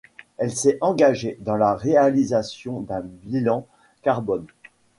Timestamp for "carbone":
4.01-4.47